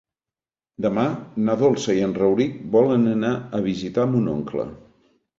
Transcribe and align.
Demà 0.85 1.01
na 1.49 1.55
Dolça 1.59 1.95
i 1.99 2.01
en 2.05 2.15
Rauric 2.19 2.55
volen 2.77 3.05
anar 3.11 3.31
a 3.59 3.61
visitar 3.67 4.07
mon 4.15 4.31
oncle. 4.33 4.67